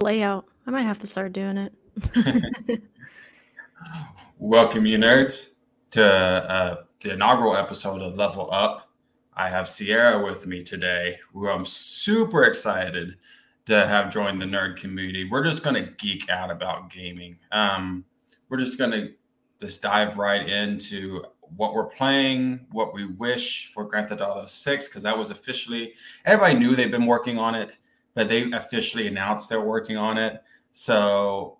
[0.00, 0.44] layout.
[0.66, 1.72] I might have to start doing it.
[4.38, 5.56] Welcome, you nerds,
[5.92, 8.90] to uh, the inaugural episode of Level Up.
[9.34, 13.16] I have Ciara with me today, who I'm super excited
[13.64, 15.28] to have joined the nerd community.
[15.30, 17.38] We're just going to geek out about gaming.
[17.50, 18.04] Um,
[18.50, 19.12] we're just going to
[19.60, 21.24] just dive right into
[21.56, 25.94] what we're playing, what we wish for Grand Theft Auto 6, because that was officially,
[26.26, 27.78] everybody knew they've been working on it,
[28.16, 30.42] but they officially announced they're working on it.
[30.72, 31.58] So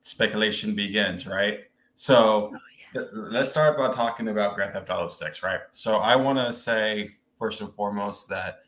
[0.00, 1.64] speculation begins, right?
[1.94, 2.58] So oh,
[2.94, 3.02] yeah.
[3.12, 5.60] let's start by talking about Grand Theft Auto 6, right?
[5.72, 8.60] So I want to say, first and foremost, that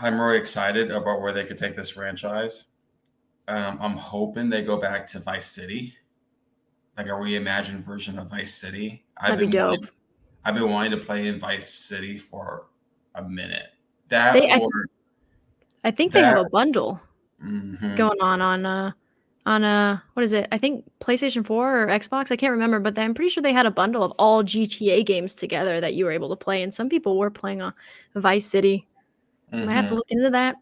[0.00, 2.66] I'm really excited about where they could take this franchise.
[3.48, 5.94] Um, I'm hoping they go back to Vice City
[6.98, 9.04] like a reimagined version of Vice City.
[9.16, 9.70] I've That'd be dope.
[9.70, 9.88] Wanting,
[10.44, 12.66] I've been wanting to play in Vice City for
[13.14, 13.68] a minute.
[14.08, 14.86] That they, or,
[15.86, 17.00] I, think that, they have a bundle
[17.42, 17.94] mm-hmm.
[17.96, 18.92] going on on uh
[19.46, 20.48] on a what is it?
[20.50, 22.32] I think PlayStation 4 or Xbox.
[22.32, 25.34] I can't remember, but I'm pretty sure they had a bundle of all GTA games
[25.34, 27.72] together that you were able to play, and some people were playing on
[28.16, 28.86] Vice City.
[29.52, 29.68] Mm-hmm.
[29.68, 30.56] I have to look into that.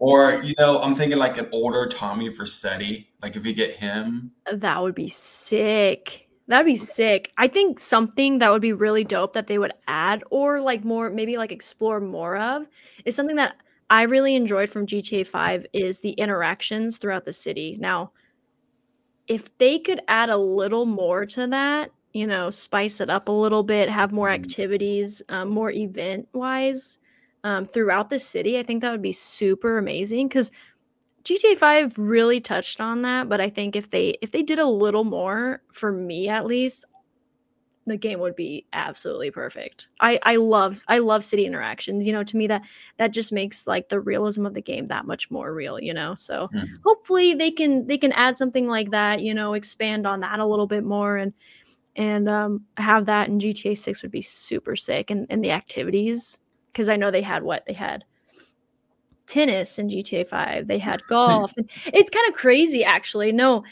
[0.00, 3.06] or you know, I'm thinking like an older Tommy Vercetti.
[3.22, 6.28] Like if you get him, that would be sick.
[6.52, 7.32] That'd be sick.
[7.38, 11.08] I think something that would be really dope that they would add, or like more,
[11.08, 12.66] maybe like explore more of,
[13.06, 13.56] is something that
[13.88, 17.78] I really enjoyed from GTA 5 is the interactions throughout the city.
[17.80, 18.12] Now,
[19.28, 23.32] if they could add a little more to that, you know, spice it up a
[23.32, 24.44] little bit, have more mm-hmm.
[24.44, 26.98] activities, um, more event wise,
[27.44, 30.50] um, throughout the city, I think that would be super amazing because
[31.24, 33.28] GTA 5 really touched on that.
[33.28, 36.84] But I think if they if they did a little more, for me at least,
[37.86, 39.88] the game would be absolutely perfect.
[40.00, 42.06] I I love I love city interactions.
[42.06, 42.62] You know, to me that
[42.96, 45.80] that just makes like the realism of the game that much more real.
[45.80, 46.74] You know, so mm-hmm.
[46.84, 49.22] hopefully they can they can add something like that.
[49.22, 51.32] You know, expand on that a little bit more and
[51.94, 55.10] and um, have that in GTA 6 would be super sick.
[55.10, 56.40] And and the activities
[56.72, 58.04] because I know they had what they had
[59.32, 60.66] tennis in GTA 5.
[60.66, 61.56] They had golf.
[61.56, 63.32] and it's kind of crazy actually.
[63.32, 63.64] No.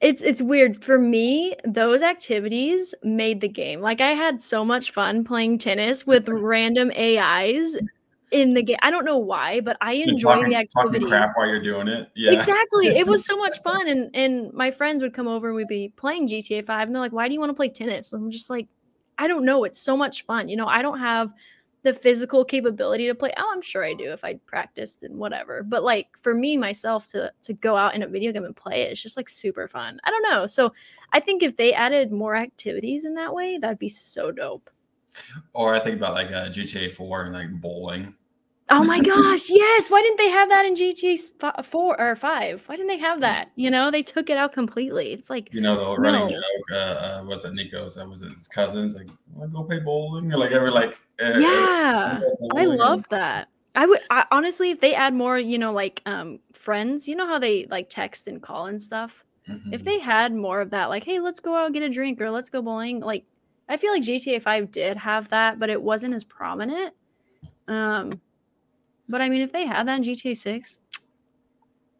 [0.00, 1.54] It's it's weird for me.
[1.64, 3.80] Those activities made the game.
[3.80, 6.44] Like I had so much fun playing tennis with mm-hmm.
[6.44, 7.78] random AIs
[8.30, 8.76] in the game.
[8.82, 11.08] I don't know why, but I enjoy talking, the activities.
[11.08, 12.10] crap while you're doing it.
[12.16, 12.32] Yeah.
[12.32, 12.88] Exactly.
[12.88, 13.88] it was so much fun.
[13.88, 17.00] And and my friends would come over and we'd be playing GTA 5 and they're
[17.00, 18.12] like, why do you want to play tennis?
[18.12, 18.66] And I'm just like,
[19.16, 19.64] I don't know.
[19.64, 20.48] It's so much fun.
[20.48, 21.32] You know, I don't have
[21.84, 23.30] the physical capability to play.
[23.36, 25.62] Oh, I'm sure I do if I practiced and whatever.
[25.62, 28.82] But like for me myself to to go out in a video game and play
[28.82, 30.00] it, it's just like super fun.
[30.02, 30.46] I don't know.
[30.46, 30.72] So
[31.12, 34.70] I think if they added more activities in that way, that'd be so dope.
[35.52, 38.14] Or I think about like uh, a GTA 4 and like bowling.
[38.70, 39.90] Oh my gosh, yes.
[39.90, 42.62] Why didn't they have that in GTA 4 or 5?
[42.66, 43.50] Why didn't they have that?
[43.56, 45.12] You know, they took it out completely.
[45.12, 46.30] It's like You know the running no.
[46.30, 46.42] joke
[46.72, 49.80] uh, uh was it Niko's that was it his cousins like want to go play
[49.80, 52.20] bowling or like ever like uh, Yeah.
[52.56, 53.48] I love that.
[53.76, 57.26] I would I, honestly if they add more, you know, like um friends, you know
[57.26, 59.24] how they like text and call and stuff?
[59.48, 59.74] Mm-hmm.
[59.74, 62.20] If they had more of that like hey, let's go out and get a drink
[62.20, 63.24] or let's go bowling, like
[63.68, 66.94] I feel like GTA 5 did have that, but it wasn't as prominent.
[67.68, 68.20] Um
[69.08, 70.80] but I mean, if they had that in GTA Six,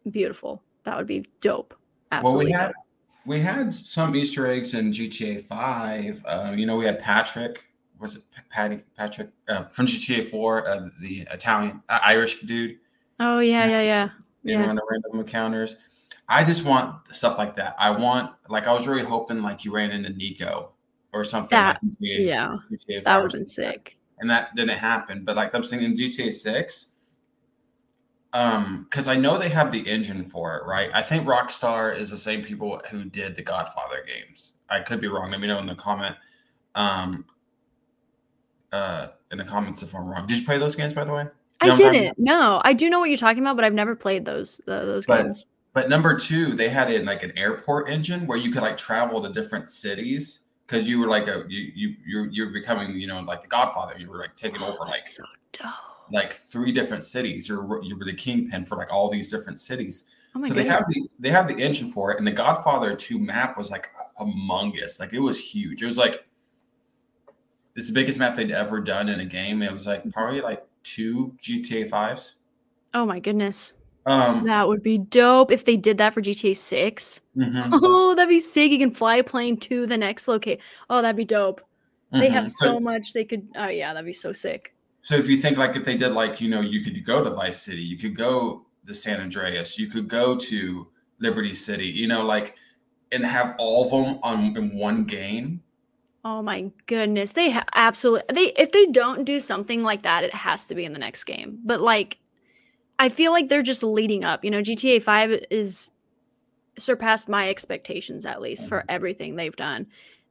[0.09, 0.61] beautiful.
[0.83, 1.73] That would be dope.
[2.11, 2.45] Absolutely.
[2.45, 2.73] Well, we had
[3.25, 6.21] we had some Easter eggs in GTA Five.
[6.25, 7.63] Uh, you know, we had Patrick.
[7.99, 10.67] Was it Patty Patrick uh, from GTA Four?
[10.67, 12.77] Uh, the Italian uh, Irish dude.
[13.19, 14.09] Oh yeah, yeah, yeah.
[14.43, 14.59] yeah.
[14.59, 14.73] yeah.
[14.73, 15.77] the random encounters.
[16.27, 17.75] I just want stuff like that.
[17.79, 20.69] I want like I was really hoping like you ran into Niko
[21.13, 21.55] or something.
[21.55, 23.97] That, like GTA, yeah, GTA that would have been sick.
[24.19, 25.23] And that didn't happen.
[25.25, 26.94] But like I'm saying in GTA Six,
[28.35, 30.89] um because i know they have the engine for it right?
[30.93, 34.53] I think rockstar is the same people who did the godfather games.
[34.69, 35.31] I could be wrong.
[35.31, 36.15] Let me know in the comment.
[36.75, 37.25] Um
[38.73, 40.27] uh in the comments if i'm wrong.
[40.27, 41.23] Did you play those games by the way?
[41.63, 42.19] You i didn't.
[42.19, 45.05] No i do know what you're talking about but i've never played those uh, those
[45.05, 45.47] but, games.
[45.73, 49.21] but number two they had it like an airport engine where you could like travel
[49.21, 53.21] to different cities because you were like a you you you're, you're becoming you know
[53.21, 53.95] like the godfather.
[53.97, 55.23] You were like taking oh, over like so
[55.53, 57.49] dope like three different cities.
[57.49, 60.05] You're you were the kingpin for like all these different cities.
[60.35, 60.63] Oh so goodness.
[60.63, 63.71] they have the they have the engine for it, and the Godfather 2 map was
[63.71, 64.99] like humongous.
[64.99, 65.81] Like it was huge.
[65.81, 66.25] It was like
[67.75, 69.61] it's the biggest map they'd ever done in a game.
[69.61, 72.35] It was like probably like two GTA fives.
[72.93, 73.73] Oh my goodness.
[74.07, 77.21] Um, that would be dope if they did that for GTA 6.
[77.35, 77.73] Mm-hmm.
[77.83, 78.71] Oh, that'd be sick.
[78.71, 80.61] You can fly a plane to the next location.
[80.89, 81.61] Oh, that'd be dope.
[81.61, 82.19] Mm-hmm.
[82.19, 83.47] They have so, so much they could.
[83.55, 84.74] Oh, yeah, that'd be so sick.
[85.05, 87.29] So if you think like if they did like you know you could go to
[87.29, 90.87] Vice City, you could go to San Andreas, you could go to
[91.19, 92.55] Liberty City, you know, like
[93.11, 95.61] and have all of them on in one game.
[96.23, 100.33] Oh my goodness, they ha- absolutely they if they don't do something like that, it
[100.33, 101.59] has to be in the next game.
[101.63, 102.17] But like,
[102.97, 104.43] I feel like they're just leading up.
[104.43, 105.91] You know, GTA Five is
[106.79, 108.89] surpassed my expectations at least for mm-hmm.
[108.89, 109.85] everything they've done,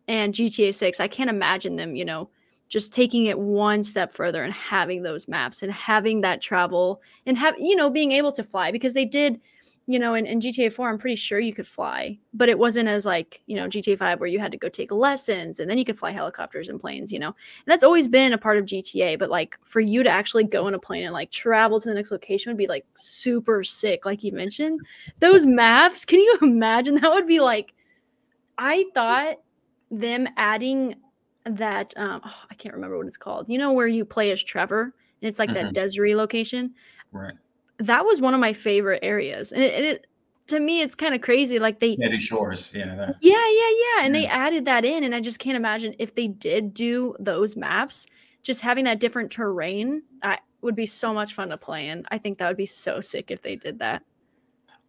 [0.08, 1.94] and GTA Six, I can't imagine them.
[1.94, 2.30] You know,
[2.68, 7.38] just taking it one step further and having those maps and having that travel and
[7.38, 9.40] have you know being able to fly because they did
[9.86, 12.88] you know, in, in GTA 4, I'm pretty sure you could fly, but it wasn't
[12.88, 15.76] as like, you know, GTA 5 where you had to go take lessons and then
[15.76, 17.28] you could fly helicopters and planes, you know.
[17.28, 20.68] And that's always been a part of GTA, but like for you to actually go
[20.68, 24.06] in a plane and like travel to the next location would be like super sick,
[24.06, 24.80] like you mentioned.
[25.20, 26.94] Those maps, can you imagine?
[26.94, 27.74] That would be like,
[28.56, 29.36] I thought
[29.90, 30.94] them adding
[31.46, 34.42] that, um, oh, I can't remember what it's called, you know, where you play as
[34.42, 36.74] Trevor and it's like that Desiree location
[37.12, 37.34] Right.
[37.78, 39.52] that was one of my favorite areas.
[39.52, 40.06] And it, it
[40.48, 41.58] to me, it's kind of crazy.
[41.58, 42.72] Like they, Sandy Shores.
[42.74, 42.94] Yeah.
[42.94, 43.70] That, yeah, yeah,
[44.00, 47.14] yeah, and they added that in, and I just can't imagine if they did do
[47.18, 48.06] those maps,
[48.42, 50.02] just having that different terrain.
[50.22, 52.04] I would be so much fun to play in.
[52.10, 54.02] I think that would be so sick if they did that.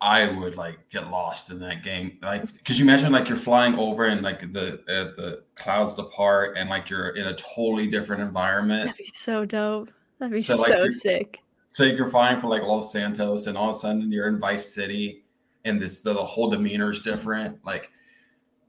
[0.01, 2.17] I would like get lost in that game.
[2.21, 6.57] Like, because you imagine like you're flying over and like the uh, the clouds depart
[6.57, 8.85] and like you're in a totally different environment.
[8.87, 9.89] That'd be so dope.
[10.19, 11.39] That'd be So, so, like, you're- sick.
[11.71, 14.73] So you're flying for like Los Santos, and all of a sudden you're in Vice
[14.73, 15.23] City,
[15.65, 17.65] and this the, the whole demeanor is different.
[17.65, 17.89] Like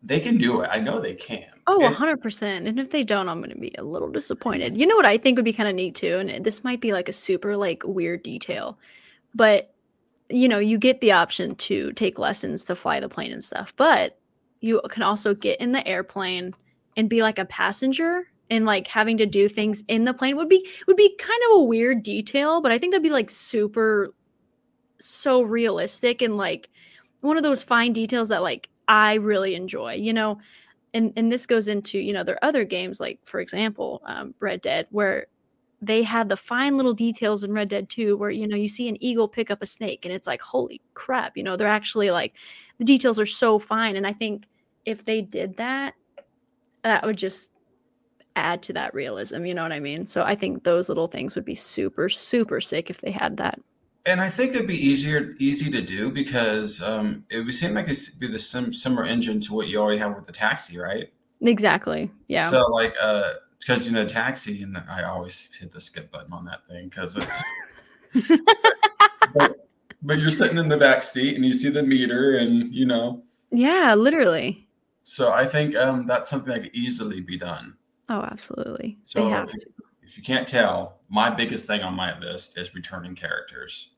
[0.02, 0.70] they can do it.
[0.72, 1.46] I know they can.
[1.68, 2.66] Oh, It's- 100%.
[2.68, 4.76] And if they don't, I'm going to be a little disappointed.
[4.76, 6.18] You know what I think would be kind of neat too?
[6.18, 8.78] And this might be like a super like weird detail,
[9.34, 9.72] but
[10.28, 13.74] you know, you get the option to take lessons to fly the plane and stuff,
[13.76, 14.18] but
[14.60, 16.54] you can also get in the airplane
[16.96, 20.48] and be like a passenger and like having to do things in the plane would
[20.48, 24.14] be would be kind of a weird detail, but I think that'd be like super
[24.98, 26.70] so realistic and like
[27.20, 30.38] one of those fine details that like I really enjoy, you know.
[30.94, 34.34] And and this goes into, you know, there are other games like for example, um,
[34.40, 35.26] Red Dead where
[35.80, 38.88] they had the fine little details in Red Dead 2 where you know you see
[38.88, 42.10] an eagle pick up a snake and it's like holy crap, you know, they're actually
[42.10, 42.34] like
[42.78, 44.44] the details are so fine and I think
[44.84, 45.94] if they did that
[46.82, 47.50] that would just
[48.36, 50.06] add to that realism, you know what I mean?
[50.06, 53.58] So I think those little things would be super super sick if they had that.
[54.06, 57.88] And I think it'd be easier, easy to do because um, it would seem like
[57.88, 61.12] it'd be the sim- similar engine to what you already have with the taxi, right?
[61.40, 62.12] Exactly.
[62.28, 62.48] Yeah.
[62.48, 63.32] So like, uh,
[63.66, 67.16] because you know, taxi, and I always hit the skip button on that thing because
[67.16, 67.42] it's.
[69.34, 69.68] but,
[70.02, 73.24] but you're sitting in the back seat and you see the meter, and you know,
[73.50, 74.68] yeah, literally.
[75.02, 77.74] so I think um, that's something that could easily be done.
[78.08, 78.98] Oh, absolutely.
[79.02, 79.64] So they have if,
[80.02, 83.90] if you can't tell, my biggest thing on my list is returning characters.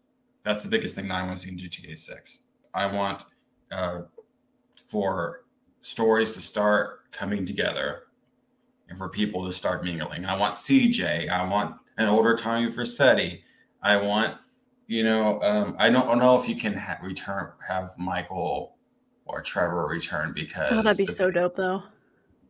[0.45, 2.39] That's the biggest thing that I want to see in GTA 6.
[2.73, 3.25] I want
[3.71, 4.03] uh,
[4.87, 5.45] for
[5.81, 8.05] stories to start coming together
[8.89, 10.25] and for people to start mingling.
[10.25, 11.29] I want CJ.
[11.29, 13.43] I want an older Tommy Vercetti.
[13.83, 14.37] I want,
[14.87, 18.77] you know, um, I don't know if you can ha- return have Michael
[19.27, 21.83] or Trevor return because Oh, that'd be the- so dope though.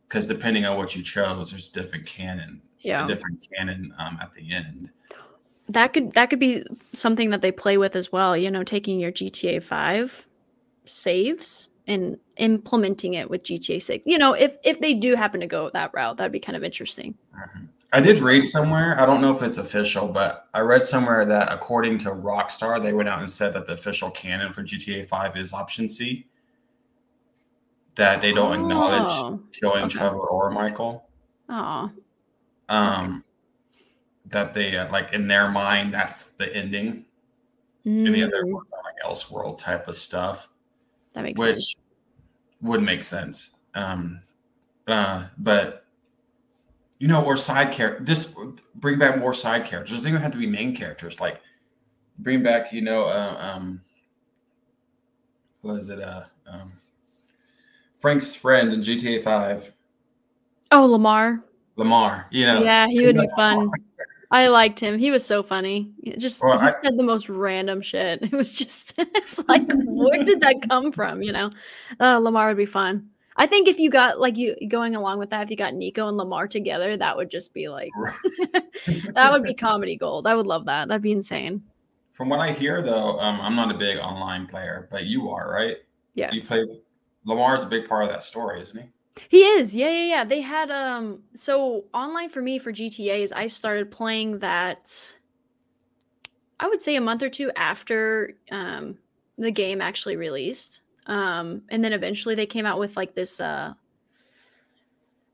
[0.07, 3.05] because depending on what you chose, there's different canon, Yeah.
[3.05, 4.89] different canon um, at the end.
[5.67, 6.63] That could that could be
[6.93, 10.25] something that they play with as well, you know, taking your GTA 5
[10.85, 14.05] saves and implementing it with GTA 6.
[14.07, 16.63] You know, if if they do happen to go that route, that'd be kind of
[16.63, 17.15] interesting.
[17.91, 18.99] I did read somewhere.
[19.01, 22.93] I don't know if it's official, but I read somewhere that according to Rockstar, they
[22.93, 26.27] went out and said that the official canon for GTA 5 is option C.
[27.95, 29.39] That they don't acknowledge Oh.
[29.51, 29.89] killing okay.
[29.97, 31.09] Trevor or Michael.
[31.49, 31.91] Oh.
[32.69, 33.23] Um,
[34.27, 37.05] that they uh, like in their mind, that's the ending.
[37.85, 40.49] And the other Mm, like Elseworld type of stuff.
[41.13, 41.75] that makes which sense.
[42.61, 43.55] Would make sense.
[43.75, 44.21] Um,
[44.87, 45.85] uh, but
[46.99, 48.35] you know, or side character, just
[48.75, 49.91] bring back more side characters.
[49.91, 51.21] It doesn't even have to be main characters.
[51.21, 51.39] Like
[52.17, 53.81] bring back, you know, uh, um,
[55.61, 56.01] what is it?
[56.01, 56.71] Uh, um,
[57.99, 59.71] Frank's friend in GTA Five.
[60.71, 61.43] Oh, Lamar.
[61.77, 62.27] Lamar.
[62.31, 63.71] You know, Yeah, he would be fun.
[64.31, 64.99] I liked him.
[64.99, 65.91] He was so funny.
[66.03, 68.21] He Just Well, he I- said the most random shit.
[68.23, 71.21] It was just it's like where did that come from?
[71.23, 71.49] You know,
[71.99, 73.09] uh, Lamar would be fun.
[73.35, 76.09] I think if you got like you going along with that, if you got Niko
[76.09, 77.89] and Lamar together, that would just be like
[79.13, 80.27] that would be comedy gold.
[80.27, 80.89] I would love that.
[80.89, 81.63] That'd be insane.
[82.11, 85.49] From what I hear, though, um, I'm not a big online player, but you are,
[85.53, 85.77] right?
[86.15, 86.33] Yes.
[86.33, 86.65] You play.
[87.23, 88.89] Lamar's a big part of that story, isn't he?
[89.29, 89.75] He is.
[89.75, 90.23] Yeah, yeah, yeah.
[90.23, 95.13] They had um so online for me for GTA is I started playing that
[96.59, 98.97] I would say a month or two after um
[99.37, 100.81] the game actually released.
[101.05, 103.73] Um and then eventually they came out with like this uh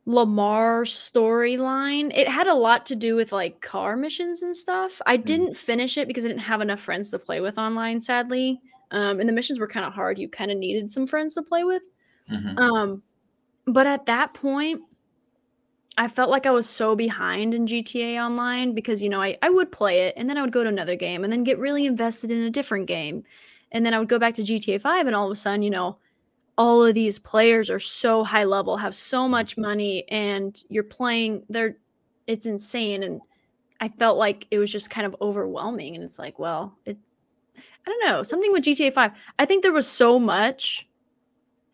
[0.08, 2.12] Lamar storyline.
[2.16, 5.02] It had a lot to do with like car missions and stuff.
[5.06, 5.26] I Mm.
[5.26, 8.62] didn't finish it because I didn't have enough friends to play with online, sadly.
[8.92, 10.20] Um, and the missions were kind of hard.
[10.20, 11.82] You kind of needed some friends to play with.
[12.30, 12.58] Mhm.
[12.58, 13.04] Um,
[13.66, 14.82] but at that point,
[15.98, 19.50] I felt like I was so behind in GTA Online because, you know, I, I
[19.50, 21.86] would play it and then I would go to another game and then get really
[21.86, 23.24] invested in a different game.
[23.72, 25.70] And then I would go back to GTA 5 and all of a sudden, you
[25.70, 25.98] know,
[26.58, 31.44] all of these players are so high level, have so much money, and you're playing,
[31.50, 31.78] they're,
[32.28, 33.04] it's insane.
[33.04, 33.22] And
[33.80, 35.96] I felt like it was just kind of overwhelming.
[35.96, 36.98] And it's like, well, it,
[37.58, 39.12] I don't know, something with GTA 5.
[39.40, 40.88] I think there was so much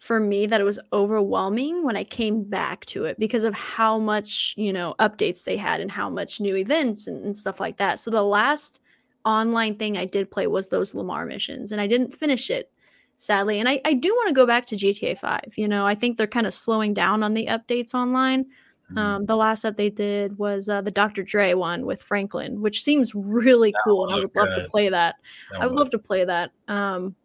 [0.01, 3.99] for me that it was overwhelming when I came back to it because of how
[3.99, 7.77] much, you know, updates they had and how much new events and, and stuff like
[7.77, 7.99] that.
[7.99, 8.79] So the last
[9.25, 12.71] online thing I did play was those Lamar missions and I didn't finish it
[13.17, 13.59] sadly.
[13.59, 15.53] And I, I do want to go back to GTA 5.
[15.55, 18.45] You know, I think they're kind of slowing down on the updates online.
[18.91, 18.97] Mhm.
[18.97, 21.21] Um, the last update they did was uh, the Dr.
[21.21, 24.07] Dre one with Franklin, which seems really cool.
[24.07, 25.15] And I would love to play that.
[25.51, 26.49] That I would love to play that.
[26.67, 27.15] Um,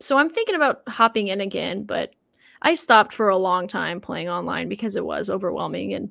[0.00, 2.14] so I'm thinking about hopping in again, but
[2.62, 5.92] I stopped for a long time playing online because it was overwhelming.
[5.92, 6.10] And,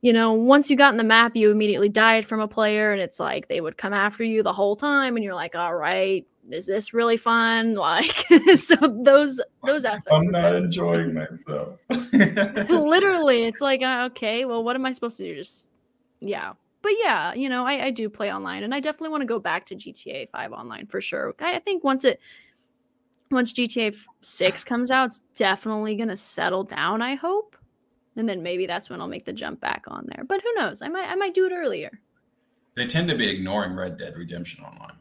[0.00, 3.00] you know, once you got in the map, you immediately died from a player, and
[3.00, 6.24] it's like they would come after you the whole time, and you're like, all right,
[6.50, 7.74] is this really fun?
[7.88, 8.14] Like,
[8.56, 10.12] so those those aspects.
[10.12, 11.82] I'm not enjoying myself.
[11.90, 15.34] Literally, it's like, uh, okay, well, what am I supposed to do?
[15.34, 15.72] Just,
[16.20, 16.52] yeah.
[16.80, 19.40] But yeah, you know, I, I do play online, and I definitely want to go
[19.40, 21.34] back to GTA Five online for sure.
[21.40, 22.20] I, I think once it,
[23.30, 27.02] once GTA Six comes out, it's definitely gonna settle down.
[27.02, 27.56] I hope,
[28.16, 30.24] and then maybe that's when I'll make the jump back on there.
[30.24, 30.82] But who knows?
[30.82, 32.00] I might I might do it earlier.
[32.74, 34.96] they tend to be ignoring Red Dead Redemption Online.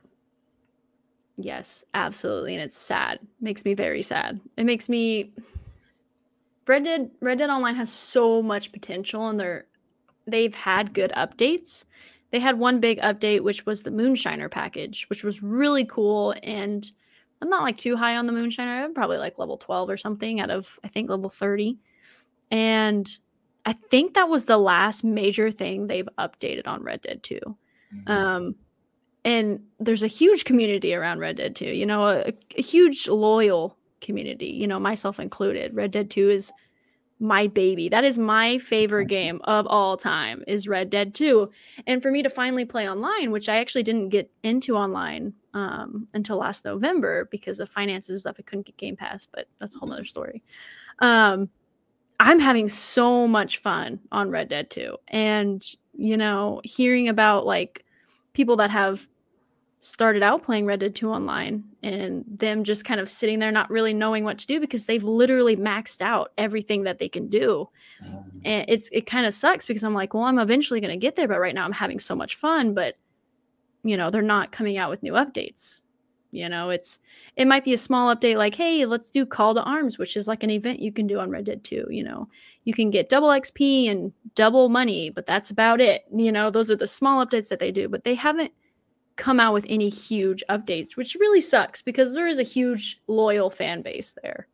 [1.39, 3.19] Yes, absolutely, and it's sad.
[3.39, 4.39] Makes me very sad.
[4.57, 5.31] It makes me.
[6.67, 9.65] Red Dead Red Dead Online has so much potential, and they're
[10.25, 11.85] they've had good updates.
[12.31, 16.33] They had one big update, which was the Moonshiner package, which was really cool.
[16.43, 16.91] And
[17.41, 18.83] I'm not like too high on the Moonshiner.
[18.83, 21.77] I'm probably like level 12 or something out of I think level 30.
[22.49, 23.17] And
[23.65, 27.39] I think that was the last major thing they've updated on Red Dead 2.
[27.93, 28.09] Mhm.
[28.09, 28.55] Um,
[29.25, 33.77] and there's a huge community around Red Dead 2, you know, a, a huge loyal
[33.99, 35.75] community, you know, myself included.
[35.75, 36.53] Red Dead 2 is
[37.19, 37.89] my baby.
[37.89, 41.49] That is my favorite game of all time is Red Dead 2.
[41.87, 46.07] And for me to finally play online, which I actually didn't get into online um,
[46.13, 49.75] until last November because of finances and stuff, I couldn't get Game Pass, but that's
[49.75, 50.43] a whole nother story.
[50.99, 51.49] Um,
[52.19, 54.97] I'm having so much fun on Red Dead 2.
[55.07, 57.83] And, you know, hearing about like
[58.33, 59.07] people that have
[59.87, 63.69] started out playing Red Dead 2 online and them just kind of sitting there not
[63.69, 67.69] really knowing what to do because they've literally maxed out everything that they can do.
[68.03, 68.41] Mhm.
[68.45, 71.15] And it's it kind of sucks because I'm like, well, I'm eventually going to get
[71.15, 72.97] there, but right now I'm having so much fun, but
[73.83, 75.81] you know, they're not coming out with new updates.
[76.31, 76.99] You know, it's
[77.37, 80.27] it might be a small update like, hey, let's do Call to Arms, which is
[80.27, 82.27] like an event you can do on Red Dead 2, you know.
[82.65, 86.03] You can get double XP and double money, but that's about it.
[86.13, 88.51] You know, those are the small updates that they do, but they haven't
[89.17, 93.49] come out with any huge updates, which really sucks because there is a huge loyal
[93.49, 94.47] fan base there.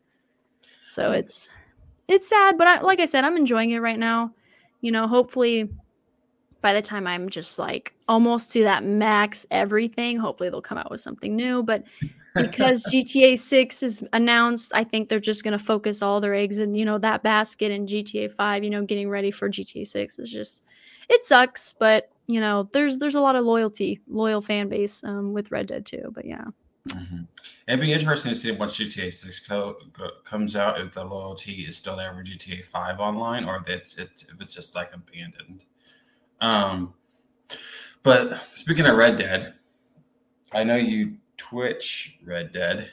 [0.86, 1.50] So it's
[2.08, 4.34] it's sad, but I, like I said, I'm enjoying it right now.
[4.82, 5.70] You know, hopefully
[6.62, 10.90] by the time I'm just like almost to that max everything, hopefully they'll come out
[10.90, 11.62] with something new.
[11.62, 11.84] But
[12.36, 16.60] because GTA 6 is announced, I think they're just going to focus all their eggs
[16.60, 20.20] in, you know, that basket in GTA 5, you know, getting ready for GTA 6
[20.20, 20.64] is just
[21.10, 25.34] it sucks, but you know, there's there's a lot of loyalty, loyal fan base um,
[25.34, 26.46] with Red Dead 2, but yeah.
[26.88, 27.28] Mhm.
[27.68, 31.62] It'd be interesting to see once GTA Six co- go, comes out if the loyalty
[31.62, 34.94] is still there for GTA Five online, or if it's, it's if it's just like
[34.94, 35.64] abandoned.
[36.42, 36.94] Um,
[38.04, 39.54] but speaking of Red Dead,
[40.52, 42.92] I know you Twitch Red Dead.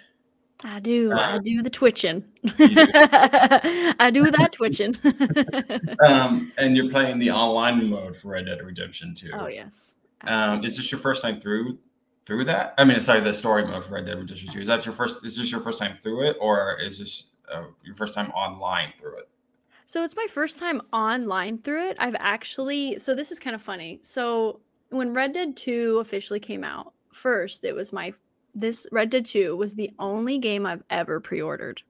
[0.65, 1.13] I do.
[1.13, 2.21] I Uh, do the twitching.
[2.45, 2.53] Do.
[2.59, 4.97] I do that twitching.
[6.07, 9.31] Um, and you're playing the online mode for Red Dead Redemption 2.
[9.35, 9.97] oh yes.
[10.23, 11.79] Um, is this your first time through
[12.27, 12.75] through that?
[12.79, 14.61] I mean, sorry, the story mode for Red Dead Redemption 2.
[14.61, 15.25] Is that your first?
[15.25, 18.93] Is this your first time through it, or is this uh, your first time online
[18.99, 19.29] through it?
[19.87, 21.97] So it's my first time online through it.
[21.99, 23.99] I've actually so this is kind of funny.
[24.03, 28.13] So when Red Dead 2 officially came out, first it was my
[28.55, 31.83] this Red Dead 2 was the only game I've ever pre-ordered.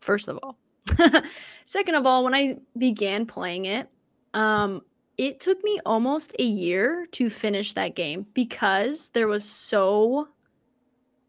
[0.00, 0.58] First of all.
[1.64, 3.88] Second of all, when I began playing it,
[4.34, 4.82] um,
[5.16, 10.28] it took me almost a year to finish that game because there was so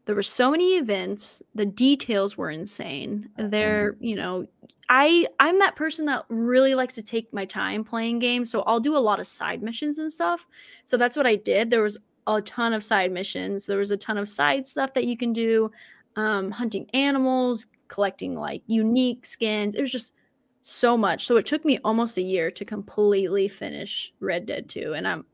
[0.06, 4.04] there were so many events the details were insane there Mm-hmm.
[4.04, 4.46] you know
[4.88, 8.80] i i'm that person that really likes to take my time playing games so i'll
[8.80, 10.46] do a lot of side missions and stuff
[10.84, 13.96] so that's what i did there was a ton of side missions there was a
[13.96, 15.70] ton of side stuff that you can do
[16.16, 20.14] um, hunting animals collecting like unique skins it was just
[20.60, 24.94] so much so it took me almost a year to completely finish red dead 2
[24.94, 25.24] and i'm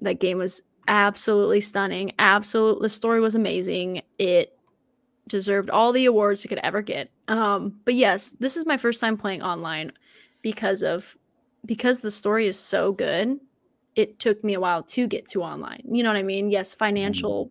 [0.00, 2.12] that game was absolutely stunning.
[2.18, 4.02] Absolute the story was amazing.
[4.18, 4.58] It
[5.28, 7.10] deserved all the awards it could ever get.
[7.28, 9.92] Um, but yes, this is my first time playing online
[10.42, 11.16] because of
[11.66, 13.38] because the story is so good.
[13.98, 15.82] It took me a while to get to online.
[15.90, 16.50] You know what I mean?
[16.50, 16.78] Yes, mm-hmm.
[16.78, 17.50] financial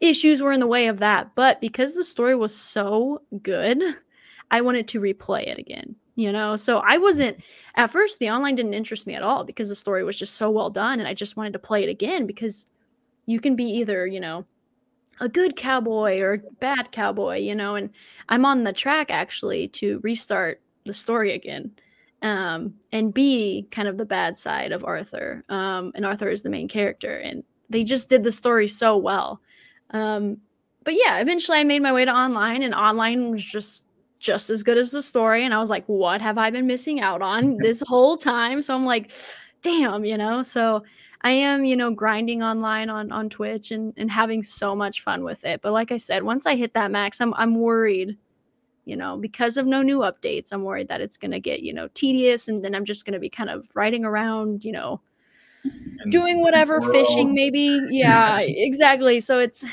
[0.00, 3.80] issues were in the way of that, but because the story was so good,
[4.50, 5.94] I wanted to replay it again.
[6.16, 7.02] You know, so I mm-hmm.
[7.02, 7.44] wasn't
[7.76, 10.50] at first the online didn't interest me at all because the story was just so
[10.50, 12.66] well done and I just wanted to play it again because
[13.26, 14.44] you can be either, you know,
[15.20, 17.90] a good cowboy or bad cowboy, you know, and
[18.28, 21.70] I'm on the track actually to restart the story again.
[22.24, 25.44] Um, and be kind of the bad side of Arthur.
[25.50, 29.40] Um, and Arthur is the main character, and they just did the story so well.
[29.90, 30.38] Um,
[30.84, 33.86] but yeah, eventually I made my way to online, and online was just
[34.20, 35.44] just as good as the story.
[35.44, 38.62] And I was like, what have I been missing out on this whole time?
[38.62, 39.12] So I'm like,
[39.62, 40.42] damn, you know.
[40.42, 40.82] So
[41.20, 45.24] I am, you know, grinding online on on Twitch and and having so much fun
[45.24, 45.60] with it.
[45.62, 48.16] But like I said, once I hit that max, I'm I'm worried,
[48.84, 50.52] you know, because of no new updates.
[50.52, 53.30] I'm worried that it's gonna get, you know, tedious, and then I'm just gonna be
[53.30, 55.00] kind of riding around, you know,
[55.64, 56.92] And doing whatever world.
[56.92, 57.80] fishing maybe.
[57.90, 58.38] Yeah.
[58.40, 59.20] exactly.
[59.20, 59.64] So it's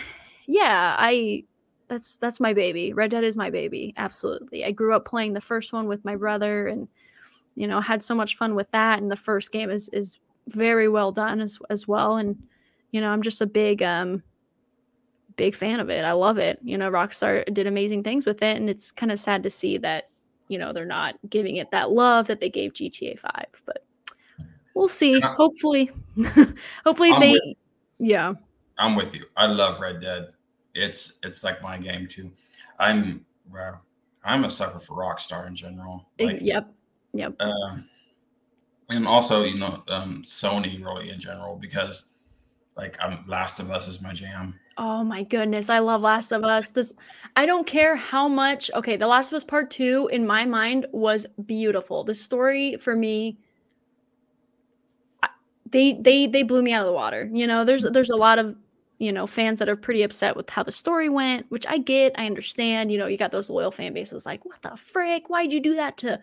[0.48, 1.44] yeah i
[1.88, 2.94] that's that's my baby.
[2.94, 4.64] Red dead is my baby absolutely.
[4.66, 6.88] I grew up playing the first one with my brother and
[7.56, 10.88] you know had so much fun with that and the first game is is very
[10.90, 12.18] well done as, as well.
[12.18, 12.38] And
[12.92, 14.22] you know i'm just a big um
[15.42, 18.58] big fan of it i love it you know rockstar did amazing things with it
[18.58, 20.10] and it's kind of sad to see that
[20.50, 23.84] you know they're not giving it that love that they gave gta 5 but
[24.76, 25.34] we'll see Yeah.
[25.36, 25.90] hopefully
[26.86, 27.56] hopefully I'm they with-
[27.98, 28.34] yeah
[28.78, 29.26] I'm with you.
[29.38, 30.30] I love Red Dead.
[30.74, 32.32] It's it's like my game too.
[32.80, 33.84] I'm well,
[34.24, 36.08] I'm a sucker for Rockstar in general.
[36.20, 36.74] Like, yep
[37.14, 37.88] yep um,
[38.90, 42.08] and also you know um, Sony really in general because
[42.76, 44.60] like I'm Last of Us is my jam.
[44.78, 46.72] Oh my goodness, I love Last of Us.
[46.72, 46.94] This
[47.36, 48.72] I don't care how much.
[48.74, 52.04] Okay, The Last of Us Part 2 in my mind was beautiful.
[52.04, 53.38] The story for me
[55.70, 57.30] they they they blew me out of the water.
[57.32, 58.56] You know, there's there's a lot of,
[59.00, 62.14] you know, fans that are pretty upset with how the story went, which I get,
[62.18, 62.92] I understand.
[62.92, 65.30] You know, you got those loyal fan bases like, "What the frick?
[65.30, 66.20] Why'd you do that to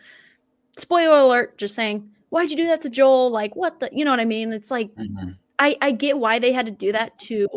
[0.78, 2.10] Spoiler alert, just saying.
[2.30, 3.30] Why'd you do that to Joel?
[3.30, 4.52] Like, what the, you know what I mean?
[4.52, 5.36] It's like Mhm.
[5.58, 7.48] I I get why they had to do that to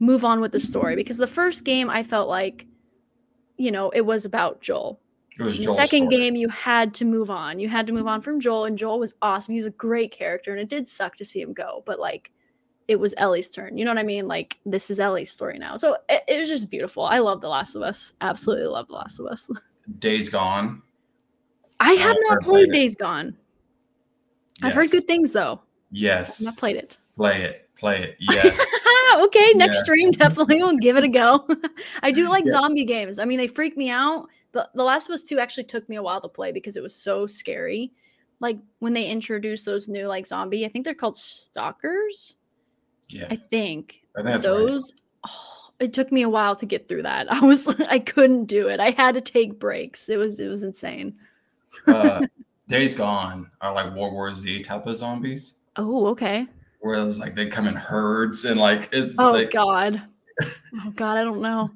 [0.00, 2.66] move on with the story because the first game I felt like
[3.56, 5.00] you know, it was about Joel.
[5.38, 6.22] It was the Joel's second story.
[6.22, 7.58] game you had to move on.
[7.58, 9.52] You had to move on from Joel and Joel was awesome.
[9.52, 12.30] He was a great character and it did suck to see him go, but like
[12.86, 13.78] it was Ellie's turn.
[13.78, 14.28] You know what I mean?
[14.28, 15.76] Like this is Ellie's story now.
[15.76, 17.04] So it, it was just beautiful.
[17.04, 18.12] I love The Last of Us.
[18.20, 19.50] Absolutely love The Last of Us.
[19.98, 20.82] Days Gone.
[21.80, 22.70] I have not played.
[22.70, 23.36] Days Gone.
[24.62, 25.60] I've heard good things though.
[25.90, 26.40] Yes.
[26.40, 26.98] I've not played it.
[27.16, 27.63] Play it.
[27.76, 28.16] Play it.
[28.20, 28.60] Yes.
[29.16, 29.84] okay, next Yes.
[29.84, 31.46] stream definitely will give it a go.
[32.02, 32.52] I do like Yeah.
[32.52, 33.18] zombie games.
[33.18, 34.28] I mean, they freak me out.
[34.52, 36.82] The, the Last of Us 2 actually took me a while to play because it
[36.82, 37.92] was so scary.
[38.40, 42.36] Like when they introduced those new like zombie, I think they're called stalkers.
[43.08, 43.26] yeah.
[43.30, 44.66] I think I think that's right.
[44.66, 44.92] those.
[45.26, 47.32] Oh, it took me a while to get through that.
[47.32, 48.78] I was I couldn't do it.
[48.80, 50.08] I had to take breaks.
[50.08, 51.16] It was it was insane.
[51.86, 52.26] Uh,
[52.68, 56.46] Days Gone are like World War Z type of zombies, Oh, okay.
[56.84, 60.02] Where it's like they come in herds and like it's Oh like God.
[60.42, 61.66] Oh God, I don't know.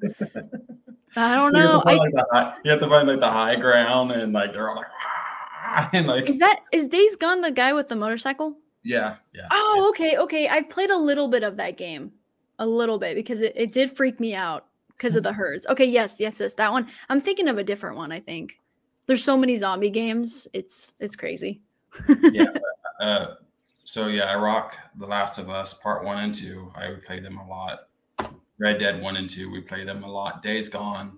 [1.15, 1.81] I don't so you, have know.
[1.81, 4.53] find, I, like, the high, you have to find like the high ground and like
[4.53, 4.85] they're all like
[5.65, 8.55] "Ah," and like is that is Days Gone the guy with the motorcycle?
[8.83, 10.47] yeah yeah Oh, okay, okay.
[10.47, 12.11] I've played a little bit of that game,
[12.59, 15.65] a little bit because it, it did freak me out because of the herds.
[15.67, 16.87] Okay, yes, yes, yes, that one.
[17.09, 18.11] I'm thinking of a different one.
[18.11, 18.59] I think
[19.07, 20.47] there's so many zombie games.
[20.53, 21.61] It's it's crazy.
[22.31, 22.45] yeah.
[23.01, 23.27] Uh,
[23.89, 26.71] so yeah, I rock The Last of Us Part One and Two.
[26.75, 27.87] I would play them a lot.
[28.59, 30.43] Red Dead One and Two, we play them a lot.
[30.43, 31.17] Days Gone.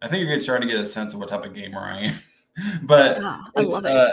[0.00, 2.14] I think you're starting to get a sense of what type of gamer I am.
[2.84, 3.90] but Ah, I it's, love it.
[3.90, 4.10] uh,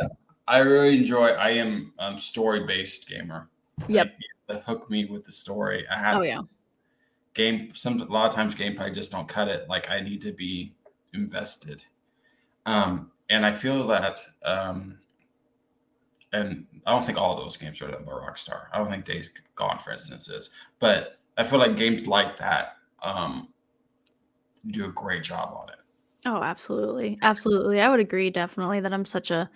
[0.48, 1.28] I really enjoy.
[1.28, 3.52] I am um, story based gamer.
[3.88, 4.12] Yep.
[4.50, 5.86] Like, hook me with the story.
[5.88, 6.42] I have oh yeah,
[7.36, 7.76] game.
[7.76, 9.70] Some a lot of times gameplay just don't cut it.
[9.70, 10.74] Like I need to be
[11.14, 11.84] invested.
[12.66, 15.00] Um, and I feel that, um,
[16.34, 18.66] and I don't think all those games are done by Rockstar.
[18.74, 22.78] I don't think Days Gone, for instance, is, but I feel like games like that
[23.04, 23.54] um,
[24.68, 25.76] do a great job on it.
[26.26, 27.18] Oh, absolutely.
[27.22, 27.82] Absolutely.
[27.82, 29.50] I would agree definitely that I'm such a,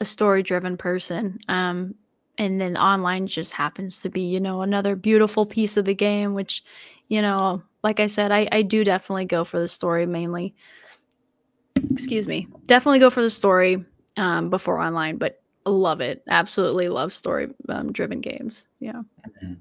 [0.00, 1.38] a story driven person.
[1.48, 1.94] Um,
[2.36, 6.34] and then online just happens to be, you know, another beautiful piece of the game,
[6.34, 6.64] which,
[7.08, 10.54] you know, like I said, I, I do definitely go for the story mainly.
[11.90, 12.48] Excuse me.
[12.66, 13.84] Definitely go for the story
[14.16, 16.22] um, before online, but love it.
[16.28, 18.68] Absolutely love story um, driven games.
[18.80, 19.02] Yeah.
[19.28, 19.54] Mm-hmm.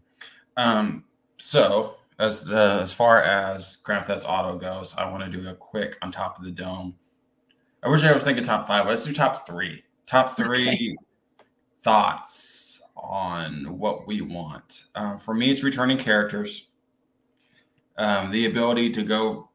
[0.57, 1.03] Um,
[1.37, 5.53] so as uh, as far as Grand Theft Auto goes, I want to do a
[5.53, 6.95] quick on top of the dome.
[7.83, 8.87] Originally, I was thinking top five.
[8.87, 9.83] Let's do top three.
[10.05, 10.95] Top three okay.
[11.79, 14.85] thoughts on what we want.
[14.95, 16.67] Um, for me, it's returning characters.
[17.97, 19.49] Um, the ability to go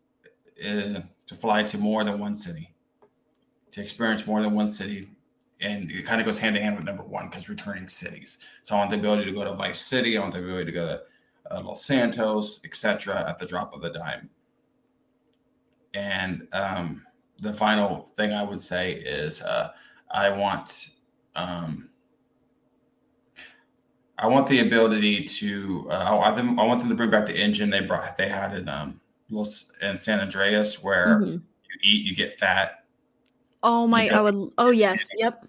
[0.65, 2.75] uh, to fly to more than one city,
[3.73, 5.09] to experience more than one city,
[5.61, 8.39] and it kind of goes hand in hand with number one because returning cities.
[8.63, 10.17] So I want the ability to go to Vice City.
[10.17, 11.03] I want the ability to go to
[11.51, 14.31] uh, Los Santos, etc., at the drop of the dime.
[15.95, 17.05] And um,
[17.41, 19.71] the final thing I would say is uh,
[20.11, 20.91] I want
[21.35, 21.91] um,
[24.19, 27.71] I want the ability to uh, I, I want them to bring back the engine
[27.71, 31.33] they brought they had in um, Los in San Andreas where mm-hmm.
[31.33, 32.78] you eat you get fat.
[33.63, 34.09] Oh my!
[34.09, 34.53] I would.
[34.59, 35.09] Oh yes.
[35.17, 35.47] Yep.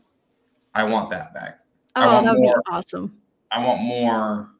[0.74, 1.60] I want that back.
[1.96, 3.18] Oh, that would more, be awesome.
[3.52, 4.52] I want more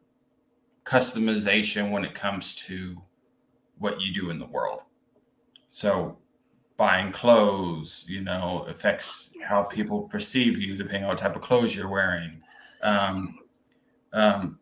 [0.84, 3.02] customization when it comes to
[3.78, 4.82] what you do in the world.
[5.68, 6.18] So
[6.78, 11.76] buying clothes, you know, affects how people perceive you depending on what type of clothes
[11.76, 12.42] you're wearing.
[12.82, 13.40] Um,
[14.14, 14.60] um,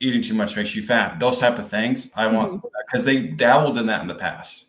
[0.00, 1.20] eating too much makes you fat.
[1.20, 2.10] Those type of things.
[2.16, 3.26] I want because mm-hmm.
[3.26, 4.68] they dabbled in that in the past.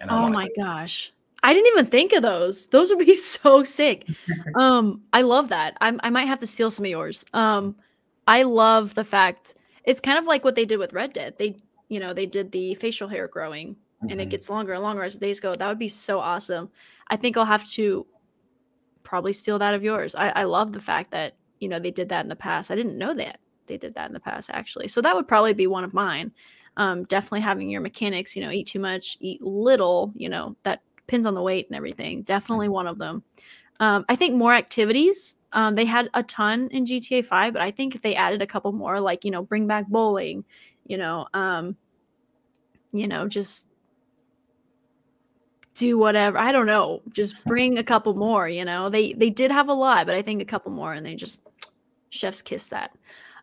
[0.00, 1.12] and oh my gosh.
[1.46, 2.66] I didn't even think of those.
[2.66, 4.08] Those would be so sick.
[4.56, 5.76] um, I love that.
[5.80, 7.24] I, I might have to steal some of yours.
[7.32, 7.76] Um,
[8.26, 9.54] I love the fact
[9.84, 11.34] it's kind of like what they did with Red Dead.
[11.38, 14.10] They, you know, they did the facial hair growing mm-hmm.
[14.10, 14.30] and it mm-hmm.
[14.30, 15.54] gets longer and longer as the days go.
[15.54, 16.68] That would be so awesome.
[17.06, 18.04] I think I'll have to
[19.04, 20.16] probably steal that of yours.
[20.16, 22.72] I, I love the fact that, you know, they did that in the past.
[22.72, 24.88] I didn't know that they did that in the past actually.
[24.88, 26.32] So that would probably be one of mine.
[26.76, 30.82] Um, definitely having your mechanics, you know, eat too much, eat little, you know, that
[31.06, 32.22] depends on the weight and everything.
[32.22, 33.22] Definitely one of them.
[33.78, 37.70] Um, I think more activities um, they had a ton in GTA 5, but I
[37.70, 40.44] think if they added a couple more, like, you know, bring back bowling,
[40.86, 41.76] you know, um,
[42.92, 43.68] you know, just
[45.72, 46.36] do whatever.
[46.36, 47.00] I don't know.
[47.10, 48.90] Just bring a couple more, you know.
[48.90, 51.40] They they did have a lot, but I think a couple more and they just
[52.10, 52.92] chef's kiss that.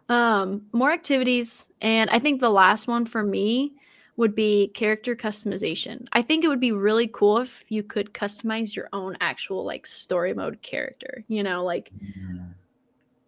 [0.10, 3.74] Um, more activities, and I think the last one for me
[4.16, 6.06] would be character customization.
[6.14, 9.86] I think it would be really cool if you could customize your own actual like
[9.86, 11.24] story mode character.
[11.28, 11.92] You know, like.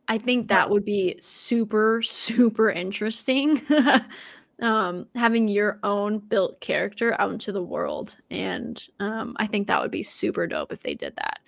[0.08, 3.62] I think that would be super super interesting.
[4.62, 9.82] um having your own built character out into the world and um I think that
[9.82, 11.40] would be super dope if they did that.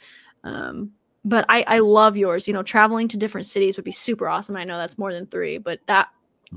[0.43, 0.91] Um
[1.23, 2.47] but I I love yours.
[2.47, 4.55] You know, traveling to different cities would be super awesome.
[4.57, 6.07] I know that's more than 3, but that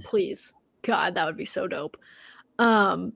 [0.02, 1.96] please god, that would be so dope.
[2.60, 3.14] Um,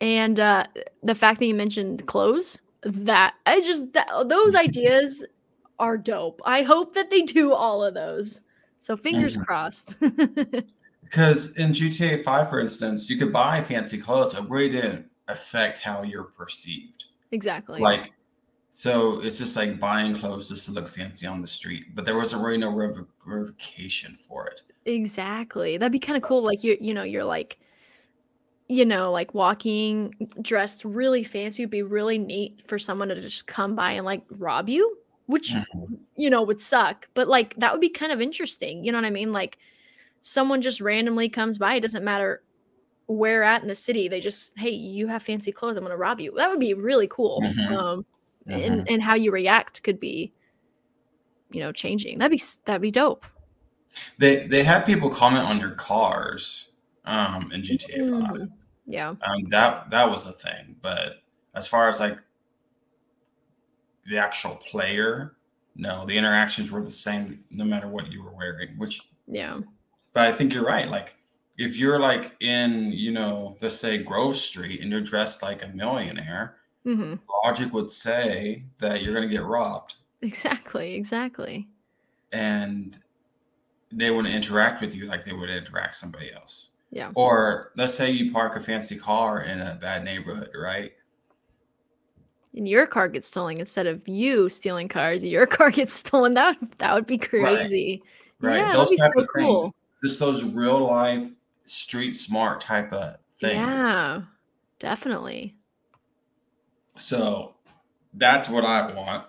[0.00, 0.66] and uh,
[1.02, 5.24] the fact that you mentioned clothes, that I just that, those ideas
[5.78, 6.42] are dope.
[6.44, 8.42] I hope that they do all of those.
[8.78, 9.44] So fingers mm-hmm.
[9.44, 9.98] crossed.
[11.04, 15.78] because in GTA 5, for instance, you could buy fancy clothes, but really didn't affect
[15.78, 17.04] how you're perceived.
[17.30, 17.80] Exactly.
[17.80, 18.12] Like,
[18.70, 22.16] so it's just like buying clothes just to look fancy on the street, but there
[22.16, 22.70] wasn't really no
[23.24, 24.62] revocation for it.
[24.84, 25.78] Exactly.
[25.78, 26.42] That'd be kind of cool.
[26.42, 27.58] Like you, you know, you're like
[28.74, 33.46] you know, like walking dressed really fancy would be really neat for someone to just
[33.46, 35.94] come by and like rob you, which mm-hmm.
[36.16, 38.84] you know would suck, but like that would be kind of interesting.
[38.84, 39.32] You know what I mean?
[39.32, 39.58] Like
[40.22, 42.42] someone just randomly comes by, it doesn't matter
[43.06, 46.18] where at in the city, they just, hey, you have fancy clothes, I'm gonna rob
[46.18, 46.34] you.
[46.36, 47.42] That would be really cool.
[47.42, 47.74] Mm-hmm.
[47.74, 48.06] Um
[48.48, 48.60] mm-hmm.
[48.60, 50.32] and, and how you react could be,
[51.52, 52.18] you know, changing.
[52.18, 53.24] That'd be that'd be dope.
[54.18, 56.70] They they have people comment on your cars
[57.04, 58.48] um, in GTA mm, 5.
[58.86, 59.14] Yeah.
[59.22, 60.76] Um, that that was a thing.
[60.82, 61.22] But
[61.54, 62.18] as far as like
[64.06, 65.36] the actual player,
[65.76, 69.60] no, the interactions were the same no matter what you were wearing, which yeah.
[70.12, 70.88] But I think you're right.
[70.88, 71.16] Like
[71.56, 75.68] if you're like in, you know, let's say Grove Street and you're dressed like a
[75.68, 77.14] millionaire, mm-hmm.
[77.44, 79.94] logic would say that you're gonna get robbed.
[80.22, 81.68] Exactly, exactly.
[82.32, 82.98] And
[83.90, 86.70] they wouldn't interact with you like they would interact somebody else.
[86.94, 87.10] Yeah.
[87.14, 90.92] Or let's say you park a fancy car in a bad neighborhood, right?
[92.54, 96.34] and your car gets stolen instead of you stealing cars, your car gets stolen.
[96.34, 98.02] That that would be crazy.
[98.40, 98.58] Right.
[98.58, 99.60] Yeah, those type so of cool.
[99.60, 99.72] things.
[100.02, 101.28] Just those real life
[101.64, 103.56] street smart type of things.
[103.56, 104.22] Yeah,
[104.78, 105.56] definitely.
[106.96, 107.54] So
[108.12, 109.26] that's what I want.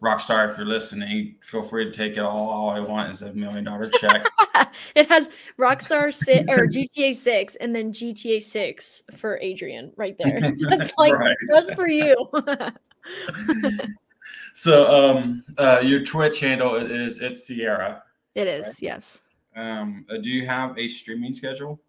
[0.00, 2.48] Rockstar, if you're listening, feel free to take it all.
[2.48, 4.26] All I want is a million dollar check.
[4.94, 10.38] it has Rockstar six or GTA six, and then GTA six for Adrian right there.
[10.42, 11.36] It's like Right.
[11.50, 12.16] just for you.
[14.52, 18.02] so um uh your Twitch handle is it's Ciara.
[18.34, 19.22] it is, yes.
[19.56, 21.80] Um uh, do you have a streaming schedule?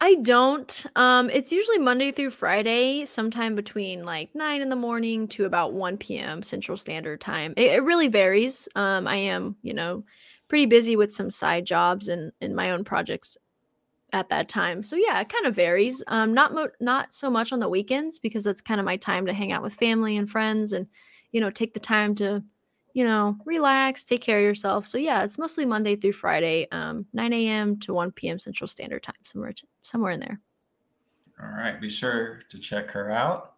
[0.00, 0.86] I don't.
[0.96, 5.72] Um, it's usually Monday through Friday, sometime between like nine in the morning to about
[5.72, 6.42] one p.m.
[6.42, 7.54] Central Standard Time.
[7.56, 8.68] It, it really varies.
[8.74, 10.04] Um, I am, you know,
[10.48, 13.36] pretty busy with some side jobs and and my own projects
[14.12, 14.82] at that time.
[14.82, 16.02] So yeah, it kind of varies.
[16.06, 19.26] Um, not mo- not so much on the weekends because that's kind of my time
[19.26, 20.86] to hang out with family and friends and
[21.32, 22.42] you know take the time to
[22.96, 24.86] you know relax, take care of yourself.
[24.86, 27.78] So yeah, it's mostly Monday through Friday, um, 9 a.m.
[27.80, 28.38] to 1 p.m.
[28.38, 30.40] Central Standard Time, somewhere somewhere in there.
[31.38, 33.55] All right, be sure to check her out.